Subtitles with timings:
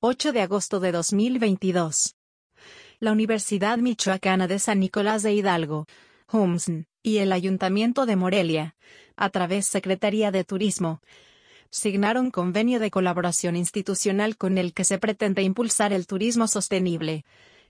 [0.00, 2.14] 8 de agosto de 2022.
[3.00, 5.86] La Universidad Michoacana de San Nicolás de Hidalgo,
[6.30, 8.76] HUMSN, y el Ayuntamiento de Morelia,
[9.16, 11.00] a través Secretaría de Turismo,
[11.70, 17.24] signaron convenio de colaboración institucional con el que se pretende impulsar el turismo sostenible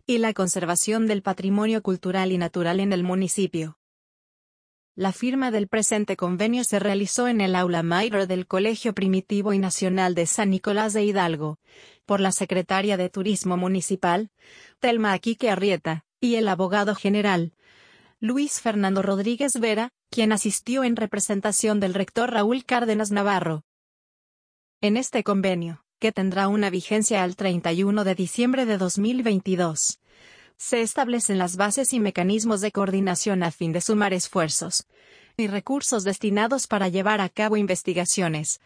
[0.04, 3.77] y la conservación del patrimonio cultural y natural en el municipio.
[4.98, 9.60] La firma del presente convenio se realizó en el aula Mayro del Colegio Primitivo y
[9.60, 11.60] Nacional de San Nicolás de Hidalgo,
[12.04, 14.32] por la secretaria de Turismo Municipal,
[14.80, 17.52] Telma Aquique Arrieta, y el abogado general,
[18.18, 23.62] Luis Fernando Rodríguez Vera, quien asistió en representación del rector Raúl Cárdenas Navarro.
[24.80, 30.00] En este convenio, que tendrá una vigencia al 31 de diciembre de 2022,
[30.58, 34.86] se establecen las bases y mecanismos de coordinación a fin de sumar esfuerzos
[35.36, 38.60] y recursos destinados para llevar a cabo investigaciones,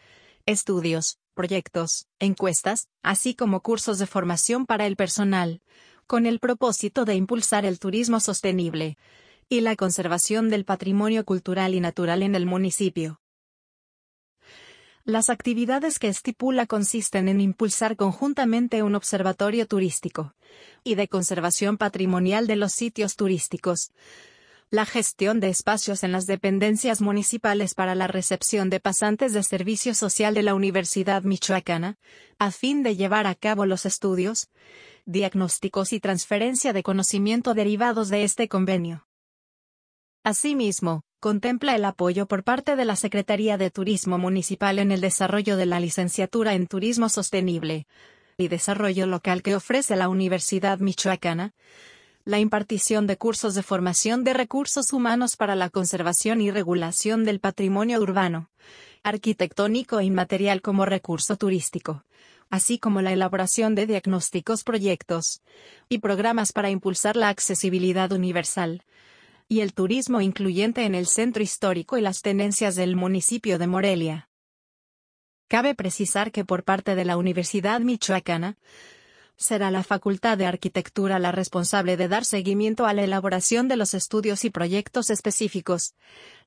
[0.47, 5.61] estudios, proyectos, encuestas, así como cursos de formación para el personal,
[6.07, 8.97] con el propósito de impulsar el turismo sostenible
[9.47, 13.22] y la conservación del patrimonio cultural y natural en el municipio.
[15.05, 20.33] Las actividades que estipula consisten en impulsar conjuntamente un observatorio turístico
[20.85, 23.91] y de conservación patrimonial de los sitios turísticos,
[24.69, 29.93] la gestión de espacios en las dependencias municipales para la recepción de pasantes de servicio
[29.93, 31.97] social de la Universidad Michoacana,
[32.39, 34.47] a fin de llevar a cabo los estudios,
[35.05, 39.05] diagnósticos y transferencia de conocimiento derivados de este convenio.
[40.23, 45.55] Asimismo, contempla el apoyo por parte de la Secretaría de Turismo Municipal en el desarrollo
[45.55, 47.87] de la licenciatura en Turismo Sostenible
[48.35, 51.53] y Desarrollo Local que ofrece la Universidad Michoacana,
[52.25, 57.39] la impartición de cursos de formación de recursos humanos para la conservación y regulación del
[57.39, 58.49] patrimonio urbano,
[59.01, 62.03] arquitectónico e inmaterial como recurso turístico,
[62.49, 65.41] así como la elaboración de diagnósticos proyectos
[65.87, 68.83] y programas para impulsar la accesibilidad universal
[69.47, 74.29] y el turismo incluyente en el centro histórico y las tenencias del municipio de Morelia.
[75.47, 78.57] Cabe precisar que por parte de la Universidad Michoacana,
[79.35, 83.93] será la Facultad de Arquitectura la responsable de dar seguimiento a la elaboración de los
[83.93, 85.95] estudios y proyectos específicos,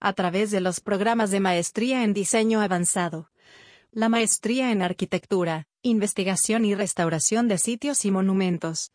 [0.00, 3.30] a través de los programas de maestría en diseño avanzado,
[3.92, 8.92] la maestría en arquitectura, investigación y restauración de sitios y monumentos,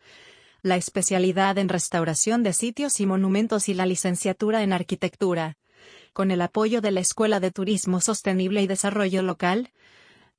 [0.64, 5.58] la especialidad en restauración de sitios y monumentos y la licenciatura en arquitectura.
[6.14, 9.72] Con el apoyo de la Escuela de Turismo Sostenible y Desarrollo Local,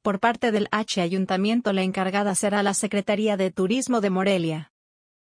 [0.03, 4.72] por parte del H Ayuntamiento la encargada será la Secretaría de Turismo de Morelia.